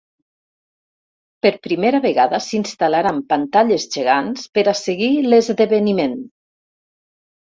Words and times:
Per 1.45 1.49
primera 1.65 1.99
vegada 2.05 2.39
s’instal·laran 2.45 3.19
pantalles 3.33 3.85
gegants 3.97 4.47
per 4.59 4.63
a 4.71 4.73
seguir 4.79 5.11
l’esdeveniment. 5.27 6.17